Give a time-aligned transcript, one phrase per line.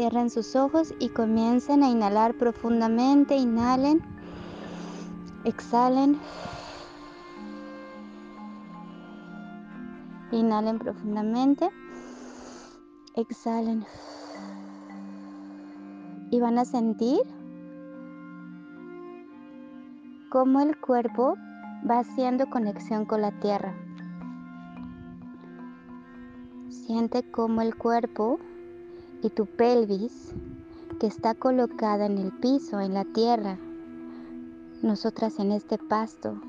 [0.00, 3.36] Cierren sus ojos y comiencen a inhalar profundamente.
[3.36, 4.00] Inhalen.
[5.44, 6.18] Exhalen.
[10.32, 11.68] Inhalen profundamente.
[13.14, 13.84] Exhalen.
[16.30, 17.20] Y van a sentir
[20.30, 21.34] cómo el cuerpo
[21.86, 23.74] va haciendo conexión con la tierra.
[26.70, 28.38] Siente cómo el cuerpo
[29.22, 30.34] y tu pelvis,
[30.98, 33.58] que está colocada en el piso, en la tierra,
[34.82, 36.40] nosotras en este pasto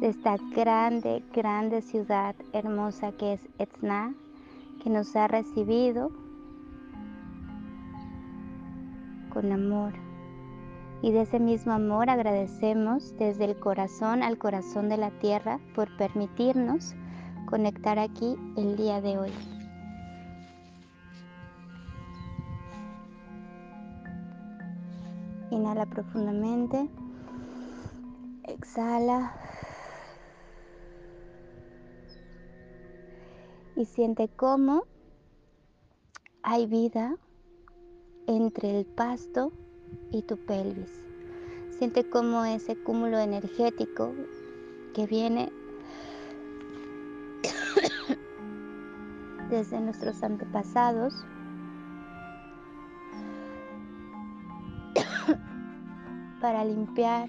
[0.00, 4.14] de esta grande, grande ciudad hermosa que es Etzna,
[4.82, 6.10] que nos ha recibido
[9.30, 9.92] con amor.
[11.02, 15.94] Y de ese mismo amor agradecemos desde el corazón al corazón de la tierra por
[15.96, 16.94] permitirnos
[17.46, 19.55] conectar aquí el día de hoy.
[25.56, 26.90] Inhala profundamente.
[28.44, 29.34] Exhala.
[33.74, 34.84] Y siente cómo
[36.42, 37.16] hay vida
[38.26, 39.50] entre el pasto
[40.10, 40.92] y tu pelvis.
[41.78, 44.12] Siente cómo ese cúmulo energético
[44.94, 45.50] que viene
[49.48, 51.14] desde nuestros antepasados
[56.46, 57.28] para limpiar,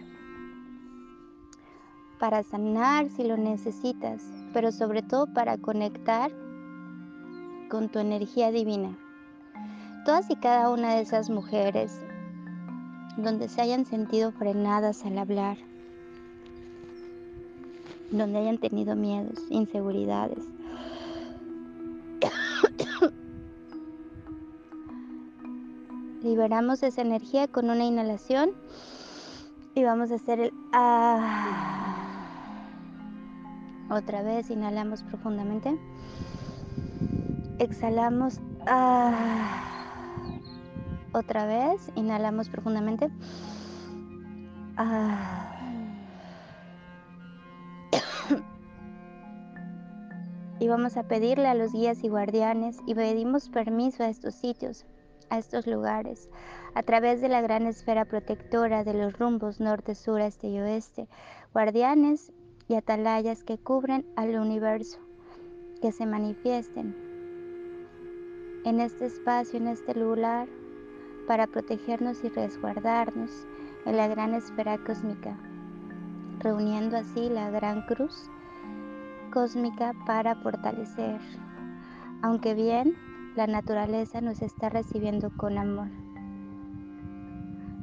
[2.20, 4.22] para sanar si lo necesitas,
[4.54, 6.30] pero sobre todo para conectar
[7.68, 8.96] con tu energía divina.
[10.06, 12.00] Todas y cada una de esas mujeres
[13.18, 15.58] donde se hayan sentido frenadas al hablar,
[18.12, 20.46] donde hayan tenido miedos, inseguridades.
[26.22, 28.52] Liberamos esa energía con una inhalación
[29.78, 31.94] y vamos a hacer el ah.
[33.92, 35.78] Otra vez inhalamos profundamente.
[37.60, 38.42] Exhalamos.
[38.66, 40.40] Ah.
[41.12, 43.12] Otra vez inhalamos profundamente.
[44.78, 45.54] Ah.
[50.60, 54.88] y vamos a pedirle a los guías y guardianes y pedimos permiso a estos sitios,
[55.30, 56.32] a estos lugares,
[56.78, 61.08] a través de la gran esfera protectora de los rumbos norte, sur, este y oeste,
[61.52, 62.32] guardianes
[62.68, 65.00] y atalayas que cubren al universo,
[65.82, 66.96] que se manifiesten
[68.64, 70.48] en este espacio, en este lugar,
[71.26, 73.32] para protegernos y resguardarnos
[73.88, 75.36] en la gran esfera cósmica,
[76.38, 78.30] reuniendo así la gran cruz
[79.34, 81.20] cósmica para fortalecer,
[82.22, 82.96] aunque bien
[83.36, 85.88] la naturaleza nos está recibiendo con amor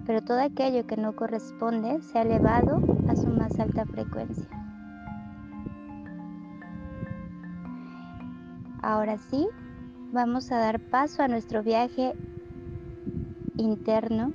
[0.07, 4.45] pero todo aquello que no corresponde se ha elevado a su más alta frecuencia.
[8.83, 9.49] Ahora sí,
[10.13, 12.13] vamos a dar paso a nuestro viaje
[13.57, 14.31] interno,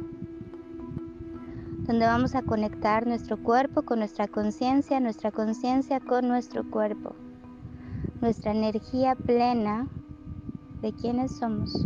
[1.85, 7.15] donde vamos a conectar nuestro cuerpo con nuestra conciencia, nuestra conciencia con nuestro cuerpo,
[8.21, 9.87] nuestra energía plena
[10.81, 11.85] de quienes somos.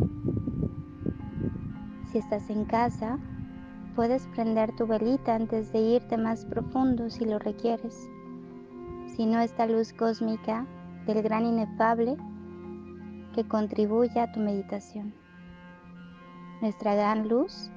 [2.11, 3.17] Si estás en casa,
[3.95, 8.09] Puedes prender tu velita antes de irte más profundo si lo requieres.
[9.15, 10.65] Si no, esta luz cósmica
[11.05, 12.17] del gran inefable
[13.35, 15.13] que contribuye a tu meditación.
[16.61, 17.69] Nuestra gran luz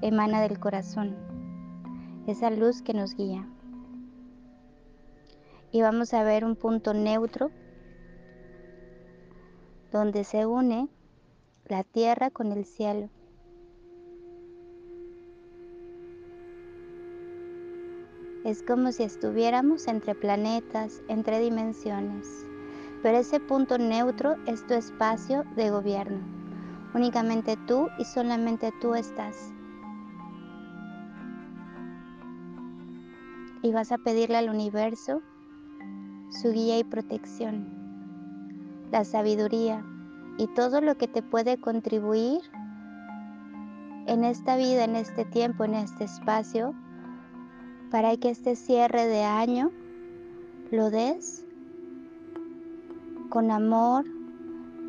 [0.00, 1.14] emana del corazón,
[2.26, 3.46] esa luz que nos guía.
[5.70, 7.50] Y vamos a ver un punto neutro
[9.92, 10.88] donde se une
[11.66, 13.10] la tierra con el cielo
[18.46, 22.46] Es como si estuviéramos entre planetas, entre dimensiones.
[23.02, 26.20] Pero ese punto neutro es tu espacio de gobierno.
[26.94, 29.52] Únicamente tú y solamente tú estás.
[33.62, 35.22] Y vas a pedirle al universo
[36.30, 37.66] su guía y protección,
[38.92, 39.84] la sabiduría
[40.38, 42.42] y todo lo que te puede contribuir
[44.06, 46.76] en esta vida, en este tiempo, en este espacio
[47.90, 49.70] para que este cierre de año
[50.70, 51.44] lo des
[53.28, 54.04] con amor,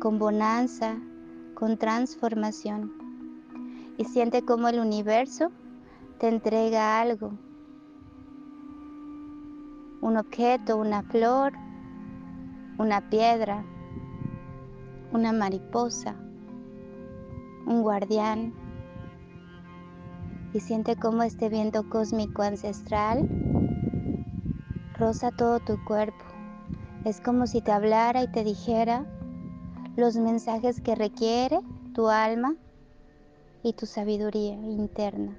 [0.00, 0.96] con bonanza,
[1.54, 2.92] con transformación.
[3.96, 5.50] Y siente como el universo
[6.18, 7.32] te entrega algo,
[10.00, 11.52] un objeto, una flor,
[12.78, 13.64] una piedra,
[15.12, 16.14] una mariposa,
[17.66, 18.52] un guardián,
[20.52, 23.28] y siente cómo este viento cósmico ancestral
[24.94, 26.24] roza todo tu cuerpo.
[27.04, 29.06] Es como si te hablara y te dijera
[29.96, 31.60] los mensajes que requiere
[31.92, 32.54] tu alma
[33.62, 35.36] y tu sabiduría interna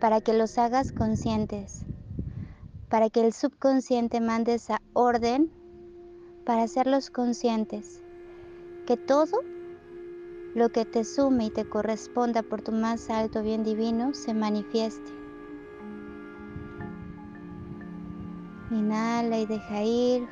[0.00, 1.84] para que los hagas conscientes,
[2.88, 5.50] para que el subconsciente mande esa orden
[6.44, 8.00] para hacerlos conscientes,
[8.86, 9.40] que todo
[10.54, 15.12] lo que te sume y te corresponda por tu más alto bien divino se manifieste.
[18.70, 20.28] Inhala y deja ir.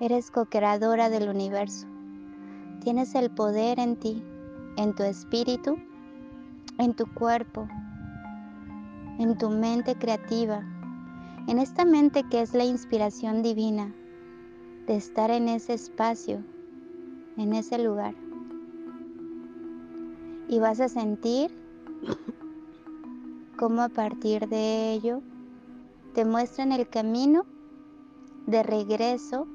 [0.00, 1.86] Eres co-creadora del universo.
[2.82, 4.22] Tienes el poder en ti,
[4.76, 5.78] en tu espíritu,
[6.78, 7.68] en tu cuerpo,
[9.18, 10.64] en tu mente creativa,
[11.48, 13.92] en esta mente que es la inspiración divina
[14.86, 16.42] de estar en ese espacio,
[17.36, 18.14] en ese lugar.
[20.48, 21.50] Y vas a sentir
[23.56, 25.22] cómo a partir de ello
[26.14, 27.46] te muestran el camino
[28.46, 29.46] de regreso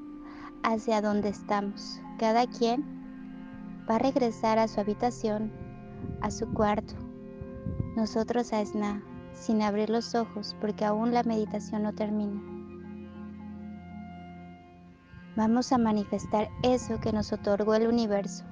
[0.63, 2.01] hacia donde estamos.
[2.18, 2.83] Cada quien
[3.90, 5.51] va a regresar a su habitación,
[6.22, 6.95] a su cuarto.
[7.95, 9.04] Nosotros a Esna
[9.39, 12.42] sin abrir los ojos porque aún la meditación no termina.
[15.36, 18.44] Vamos a manifestar eso que nos otorgó el universo.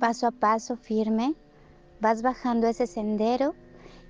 [0.00, 1.34] Paso a paso firme,
[2.00, 3.54] vas bajando ese sendero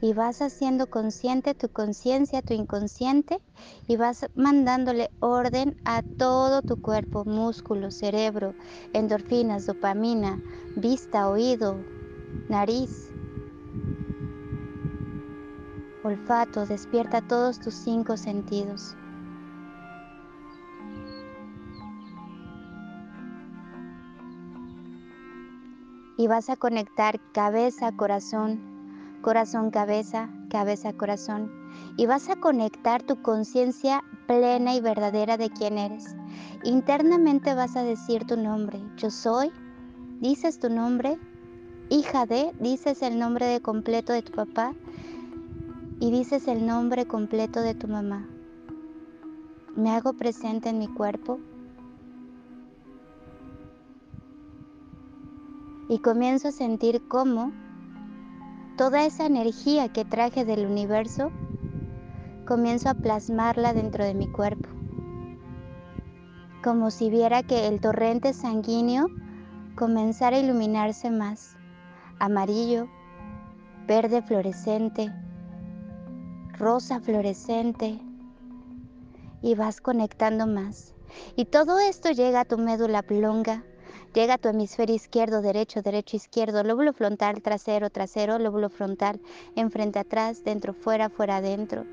[0.00, 3.40] y vas haciendo consciente tu conciencia, tu inconsciente
[3.88, 8.54] y vas mandándole orden a todo tu cuerpo, músculo, cerebro,
[8.92, 10.40] endorfinas, dopamina,
[10.76, 11.78] vista, oído,
[12.48, 13.12] nariz,
[16.02, 18.96] olfato, despierta todos tus cinco sentidos.
[26.16, 28.60] Y vas a conectar cabeza, corazón,
[29.22, 31.50] corazón, cabeza, cabeza, corazón.
[31.96, 36.14] Y vas a conectar tu conciencia plena y verdadera de quién eres.
[36.62, 38.80] Internamente vas a decir tu nombre.
[38.96, 39.50] Yo soy.
[40.20, 41.18] Dices tu nombre
[41.90, 44.74] hija de, dices el nombre de completo de tu papá
[46.00, 48.26] y dices el nombre completo de tu mamá.
[49.76, 51.40] Me hago presente en mi cuerpo
[55.88, 57.52] y comienzo a sentir cómo
[58.76, 61.30] toda esa energía que traje del universo
[62.46, 64.68] comienzo a plasmarla dentro de mi cuerpo.
[66.62, 69.06] Como si viera que el torrente sanguíneo
[69.74, 71.56] comenzara a iluminarse más
[72.18, 72.88] amarillo,
[73.86, 75.12] verde fluorescente,
[76.58, 78.00] rosa fluorescente
[79.42, 80.94] y vas conectando más.
[81.36, 83.64] Y todo esto llega a tu médula oblonga,
[84.14, 89.20] llega a tu hemisferio izquierdo, derecho, derecho, izquierdo, lóbulo frontal, trasero, trasero, lóbulo frontal,
[89.54, 91.84] enfrente, atrás, dentro, fuera, fuera, adentro.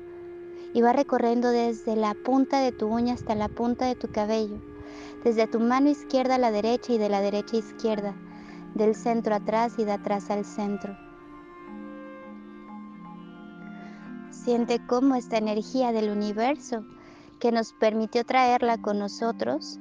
[0.74, 4.58] Y va recorriendo desde la punta de tu uña hasta la punta de tu cabello,
[5.22, 8.14] desde tu mano izquierda a la derecha y de la derecha a izquierda
[8.74, 10.96] del centro atrás y de atrás al centro.
[14.30, 16.84] Siente cómo esta energía del universo
[17.38, 19.78] que nos permitió traerla con nosotros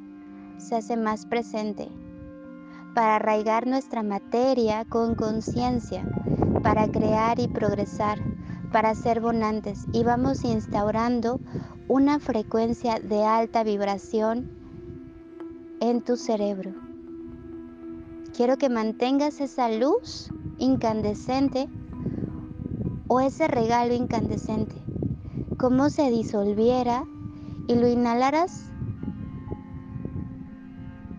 [0.57, 1.89] se hace más presente
[2.93, 6.03] para arraigar nuestra materia con conciencia,
[6.61, 8.19] para crear y progresar,
[8.71, 11.39] para ser bonantes y vamos instaurando
[11.87, 14.49] una frecuencia de alta vibración
[15.79, 16.90] en tu cerebro.
[18.41, 21.69] Quiero que mantengas esa luz incandescente
[23.07, 24.73] o ese regalo incandescente,
[25.59, 27.05] como se disolviera
[27.67, 28.63] y lo inhalaras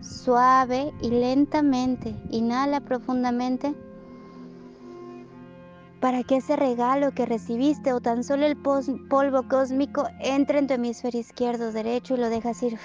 [0.01, 2.13] suave y lentamente.
[2.29, 3.73] Inhala profundamente
[6.01, 10.73] para que ese regalo que recibiste o tan solo el polvo cósmico entre en tu
[10.73, 12.77] hemisferio izquierdo, derecho y lo dejas ir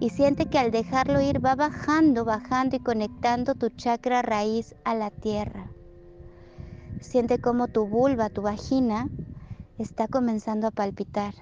[0.00, 4.94] y siente que al dejarlo ir va bajando, bajando y conectando tu chakra raíz a
[4.94, 5.70] la tierra.
[7.00, 9.08] Siente como tu vulva, tu vagina,
[9.78, 11.34] está comenzando a palpitar.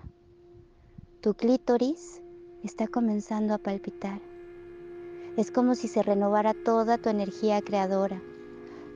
[1.21, 2.21] Tu clítoris
[2.65, 4.21] está comenzando a palpitar.
[5.37, 8.21] Es como si se renovara toda tu energía creadora,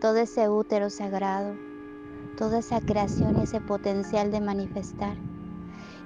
[0.01, 1.55] todo ese útero sagrado,
[2.37, 5.17] toda esa creación y ese potencial de manifestar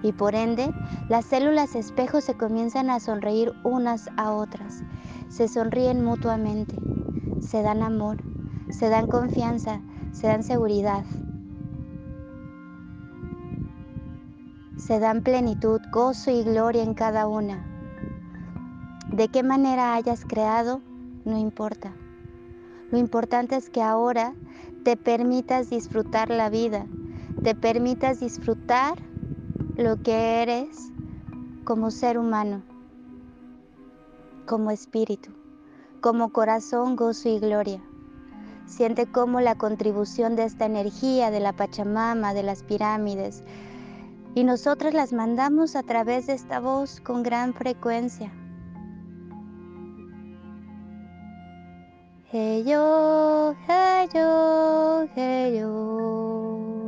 [0.02, 0.70] y por ende
[1.08, 4.82] las células espejo se comienzan a sonreír unas a otras,
[5.28, 6.76] se sonríen mutuamente,
[7.40, 8.18] se dan amor,
[8.70, 9.80] se dan confianza,
[10.12, 11.04] se dan seguridad.
[14.86, 17.66] se dan plenitud, gozo y gloria en cada una.
[19.10, 20.80] De qué manera hayas creado,
[21.24, 21.92] no importa.
[22.92, 24.34] Lo importante es que ahora
[24.84, 26.86] te permitas disfrutar la vida,
[27.42, 28.94] te permitas disfrutar
[29.76, 30.90] lo que eres
[31.64, 32.62] como ser humano,
[34.46, 35.30] como espíritu,
[36.00, 37.82] como corazón, gozo y gloria.
[38.64, 43.42] Siente cómo la contribución de esta energía de la Pachamama, de las pirámides,
[44.34, 48.32] y nosotras las mandamos a través de esta voz con gran frecuencia.
[52.32, 55.06] Hey yo, hey yo,
[55.52, 56.85] yo.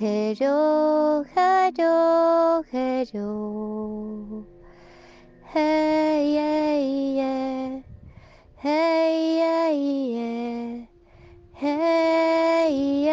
[0.00, 4.48] Hey yo, hey yo, hey yo.
[5.52, 7.82] Hey, hey, yeah.
[8.56, 10.86] Hey, yeah, yeah.
[11.52, 13.09] Hey, yeah,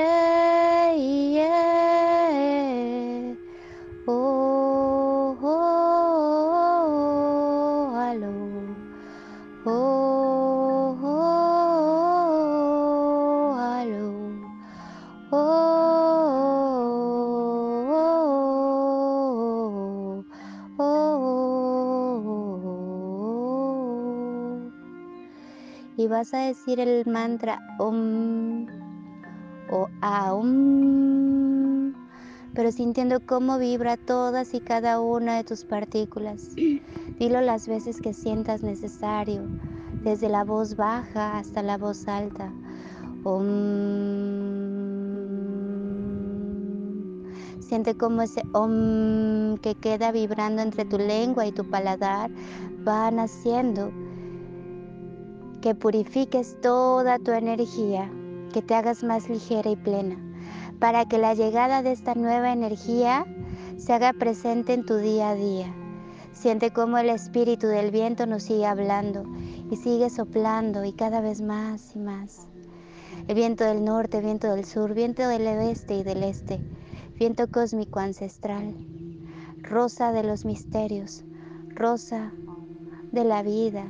[26.07, 28.65] Y vas a decir el mantra Om
[29.69, 31.93] o Aum,
[32.53, 36.55] pero sintiendo cómo vibra todas y cada una de tus partículas.
[37.19, 39.41] Dilo las veces que sientas necesario,
[40.01, 42.53] desde la voz baja hasta la voz alta.
[43.25, 43.97] Om.
[47.59, 52.31] Siente cómo ese om que queda vibrando entre tu lengua y tu paladar
[52.85, 53.91] van haciendo
[55.61, 58.09] que purifiques toda tu energía,
[58.53, 60.17] que te hagas más ligera y plena,
[60.79, 63.25] para que la llegada de esta nueva energía
[63.77, 65.73] se haga presente en tu día a día.
[66.33, 69.23] Siente cómo el espíritu del viento nos sigue hablando
[69.71, 72.47] y sigue soplando y cada vez más y más.
[73.27, 76.59] El viento del norte, viento del sur, viento del oeste y del este,
[77.15, 78.75] viento cósmico ancestral,
[79.61, 81.23] rosa de los misterios,
[81.69, 82.31] rosa
[83.11, 83.85] de la vida,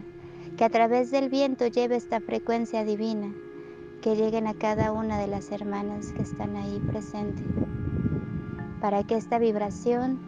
[0.58, 3.32] que a través del viento lleve esta frecuencia divina,
[4.02, 7.46] que lleguen a cada una de las hermanas que están ahí presentes,
[8.82, 10.20] para que esta vibración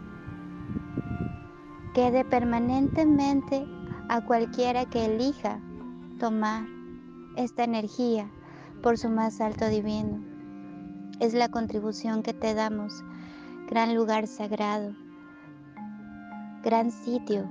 [1.94, 3.66] quede permanentemente
[4.08, 5.60] a cualquiera que elija
[6.20, 6.64] tomar
[7.36, 8.30] esta energía
[8.84, 10.22] por su más alto divino.
[11.18, 13.02] Es la contribución que te damos,
[13.68, 14.94] gran lugar sagrado,
[16.62, 17.48] gran sitio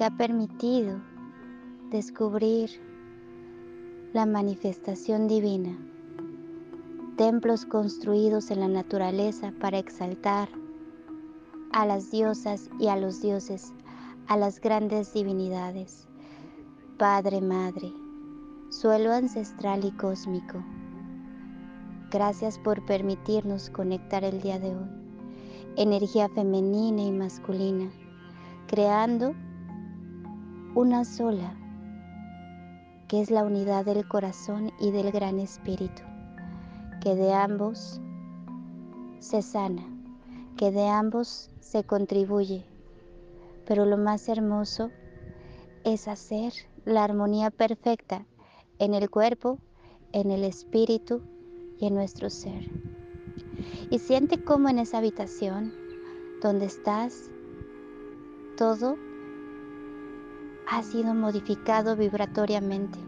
[0.00, 0.98] que ha permitido
[1.90, 2.70] descubrir
[4.14, 5.76] la manifestación divina,
[7.18, 10.48] templos construidos en la naturaleza para exaltar
[11.72, 13.74] a las diosas y a los dioses,
[14.26, 16.08] a las grandes divinidades,
[16.96, 17.92] Padre, Madre,
[18.70, 20.64] suelo ancestral y cósmico.
[22.10, 24.88] Gracias por permitirnos conectar el día de hoy.
[25.76, 27.90] Energía femenina y masculina,
[28.66, 29.34] creando
[30.74, 31.56] una sola,
[33.08, 36.02] que es la unidad del corazón y del gran espíritu,
[37.00, 38.00] que de ambos
[39.18, 39.82] se sana,
[40.56, 42.64] que de ambos se contribuye,
[43.66, 44.90] pero lo más hermoso
[45.82, 46.52] es hacer
[46.84, 48.24] la armonía perfecta
[48.78, 49.58] en el cuerpo,
[50.12, 51.20] en el espíritu
[51.78, 52.70] y en nuestro ser.
[53.90, 55.74] Y siente cómo en esa habitación
[56.40, 57.28] donde estás,
[58.56, 58.96] todo
[60.70, 62.98] ha sido modificado vibratoriamente.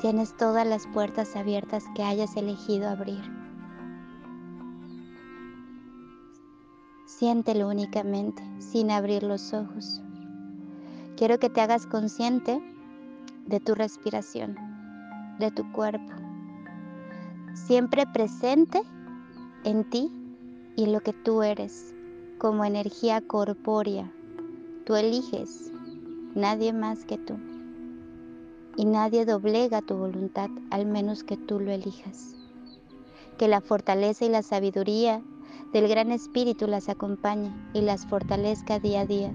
[0.00, 3.22] Tienes todas las puertas abiertas que hayas elegido abrir.
[7.06, 10.02] Siéntelo únicamente, sin abrir los ojos.
[11.16, 12.60] Quiero que te hagas consciente
[13.46, 14.56] de tu respiración,
[15.38, 16.12] de tu cuerpo,
[17.54, 18.82] siempre presente
[19.62, 20.10] en ti
[20.76, 21.94] y lo que tú eres,
[22.38, 24.10] como energía corpórea.
[24.86, 25.70] Tú eliges,
[26.34, 27.38] nadie más que tú.
[28.76, 32.36] Y nadie doblega tu voluntad, al menos que tú lo elijas.
[33.38, 35.22] Que la fortaleza y la sabiduría
[35.72, 39.34] del Gran Espíritu las acompañe y las fortalezca día a día,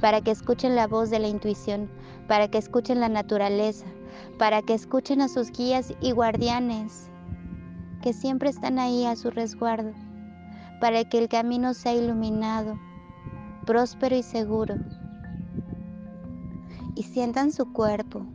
[0.00, 1.88] para que escuchen la voz de la intuición,
[2.28, 3.86] para que escuchen la naturaleza,
[4.38, 7.08] para que escuchen a sus guías y guardianes,
[8.02, 9.92] que siempre están ahí a su resguardo,
[10.80, 12.78] para que el camino sea iluminado,
[13.64, 14.76] próspero y seguro.
[16.94, 18.26] Y sientan su cuerpo,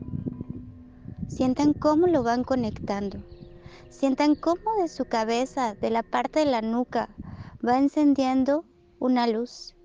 [1.28, 3.20] sientan cómo lo van conectando,
[3.90, 7.10] sientan cómo de su cabeza, de la parte de la nuca,
[7.66, 8.66] va encendiendo
[9.00, 9.76] una luz.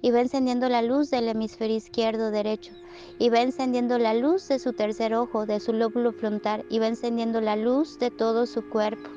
[0.00, 2.72] Y va encendiendo la luz del hemisferio izquierdo derecho.
[3.18, 6.64] Y va encendiendo la luz de su tercer ojo, de su lóbulo frontal.
[6.68, 9.10] Y va encendiendo la luz de todo su cuerpo.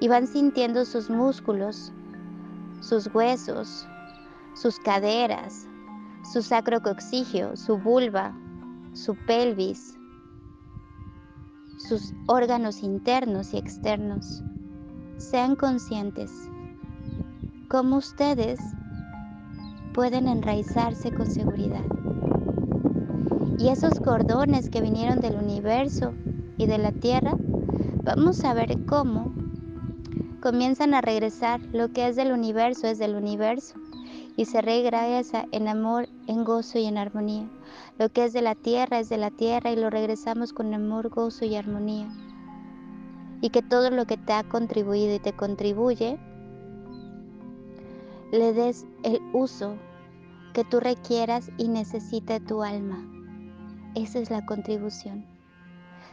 [0.00, 1.90] Y van sintiendo sus músculos,
[2.80, 3.86] sus huesos,
[4.54, 5.68] sus caderas,
[6.30, 8.34] su sacrocoxigio, su vulva,
[8.92, 9.98] su pelvis,
[11.78, 14.42] sus órganos internos y externos.
[15.18, 16.30] Sean conscientes
[17.68, 18.60] cómo ustedes
[19.94, 21.84] pueden enraizarse con seguridad.
[23.58, 26.12] Y esos cordones que vinieron del universo
[26.58, 27.34] y de la tierra,
[28.04, 29.32] vamos a ver cómo
[30.40, 31.60] comienzan a regresar.
[31.72, 33.74] Lo que es del universo es del universo
[34.36, 37.48] y se regresa en amor, en gozo y en armonía.
[37.98, 41.08] Lo que es de la tierra es de la tierra y lo regresamos con amor,
[41.08, 42.08] gozo y armonía.
[43.40, 46.18] Y que todo lo que te ha contribuido y te contribuye,
[48.30, 49.76] le des el uso
[50.54, 53.04] que tú requieras y necesite tu alma.
[53.94, 55.24] Esa es la contribución.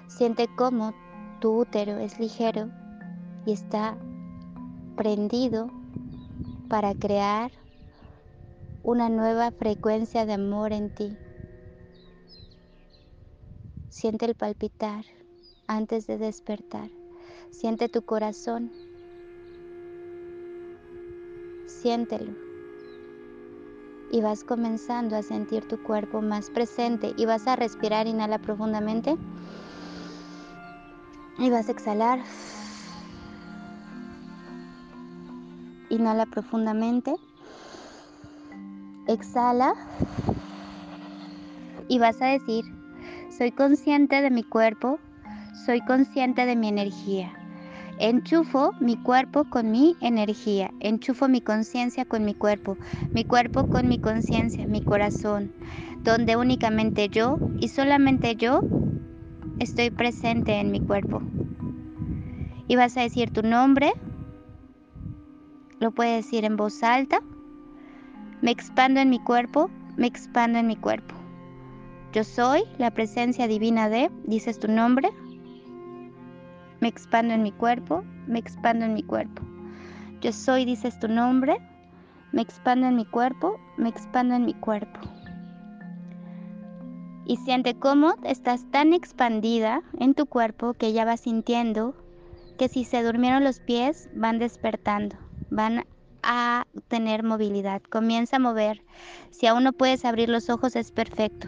[0.08, 0.94] Siente cómo
[1.40, 2.70] tu útero es ligero
[3.46, 3.98] y está
[4.98, 5.70] prendido
[6.68, 7.52] para crear
[8.84, 11.18] una nueva frecuencia de amor en ti.
[13.90, 15.04] Siente el palpitar
[15.68, 16.90] antes de despertar.
[17.52, 18.72] Siente tu corazón.
[21.66, 22.32] Siéntelo.
[24.12, 29.18] Y vas comenzando a sentir tu cuerpo más presente y vas a respirar, inhala profundamente.
[31.38, 32.20] Y vas a exhalar.
[35.90, 37.16] Inhala profundamente.
[39.10, 39.74] Exhala
[41.88, 42.64] y vas a decir,
[43.36, 45.00] soy consciente de mi cuerpo,
[45.66, 47.34] soy consciente de mi energía.
[47.98, 52.78] Enchufo mi cuerpo con mi energía, enchufo mi conciencia con mi cuerpo,
[53.10, 55.52] mi cuerpo con mi conciencia, mi corazón,
[56.04, 58.62] donde únicamente yo y solamente yo
[59.58, 61.24] estoy presente en mi cuerpo.
[62.68, 63.92] Y vas a decir tu nombre,
[65.80, 67.24] lo puedes decir en voz alta
[68.42, 71.16] me expando en mi cuerpo, me expando en mi cuerpo.
[72.14, 75.10] Yo soy la presencia divina de, dices tu nombre.
[76.80, 79.44] Me expando en mi cuerpo, me expando en mi cuerpo.
[80.22, 81.58] Yo soy, dices tu nombre.
[82.32, 85.00] Me expando en mi cuerpo, me expando en mi cuerpo.
[87.26, 91.96] Y siente cómo estás tan expandida en tu cuerpo que ya vas sintiendo
[92.58, 95.16] que si se durmieron los pies van despertando,
[95.50, 95.86] van
[96.24, 97.82] a tener movilidad.
[97.84, 98.84] Comienza a mover.
[99.32, 101.48] Si aún no puedes abrir los ojos es perfecto.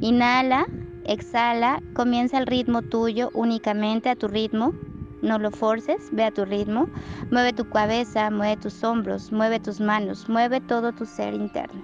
[0.00, 0.66] Inhala,
[1.04, 4.74] exhala, comienza el ritmo tuyo únicamente a tu ritmo.
[5.22, 6.88] No lo forces, ve a tu ritmo.
[7.30, 11.82] Mueve tu cabeza, mueve tus hombros, mueve tus manos, mueve todo tu ser interno.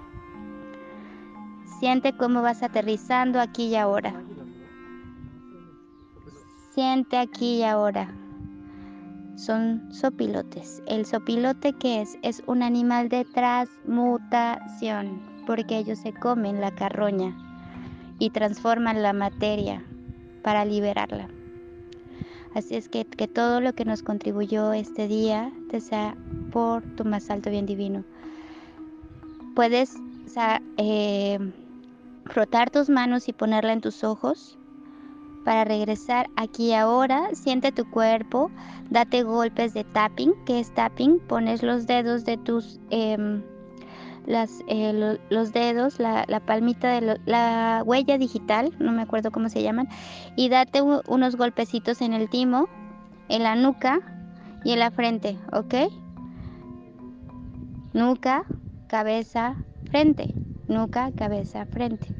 [1.79, 4.13] Siente cómo vas aterrizando aquí y ahora.
[6.75, 8.20] Siente aquí y ahora
[9.41, 10.83] son sopilotes.
[10.87, 12.19] ¿El sopilote qué es?
[12.23, 17.35] Es un animal de transmutación, porque ellos se comen la carroña
[18.19, 19.83] y transforman la materia
[20.43, 21.29] para liberarla.
[22.55, 26.17] Así es que, que todo lo que nos contribuyó este día te sea
[26.53, 28.05] por tu más alto bien divino.
[29.55, 29.95] Puedes
[30.77, 31.39] eh,
[32.27, 34.59] frotar tus manos y ponerla en tus ojos
[35.45, 37.29] para regresar aquí ahora.
[37.35, 38.51] Siente tu cuerpo,
[38.91, 40.35] date golpes de tapping.
[40.47, 41.19] ¿Qué es tapping?
[41.21, 42.81] Pones los dedos de tus...
[42.91, 43.43] Em,
[44.27, 49.89] eh, los dedos, la, palmita de la huella digital, no me acuerdo cómo se llaman,
[50.37, 52.69] y date unos golpecitos en el timo,
[53.29, 54.01] en la nuca
[54.63, 55.75] y en la frente, ¿ok?
[57.93, 58.45] Nuca,
[58.87, 59.57] cabeza,
[59.91, 60.33] frente,
[60.69, 62.20] nuca, cabeza, frente.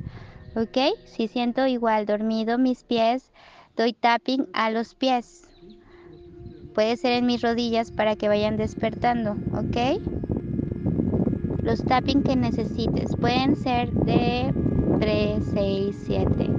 [0.55, 0.97] ¿Ok?
[1.05, 3.31] Si siento igual dormido mis pies,
[3.77, 5.49] doy tapping a los pies.
[6.75, 10.01] Puede ser en mis rodillas para que vayan despertando, ¿ok?
[11.63, 14.53] Los tapping que necesites pueden ser de
[15.01, 16.51] 3, 6, 7.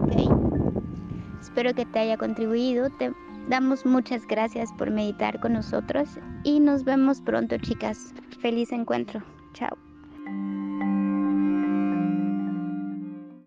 [0.00, 0.44] ¿Ok?
[1.40, 2.90] Espero que te haya contribuido.
[2.90, 3.12] Te
[3.48, 6.08] damos muchas gracias por meditar con nosotros
[6.42, 8.14] y nos vemos pronto, chicas.
[8.40, 9.22] Feliz encuentro.
[9.52, 9.76] Chao.